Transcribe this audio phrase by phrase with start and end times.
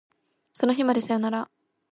[0.51, 1.47] その日までさよなら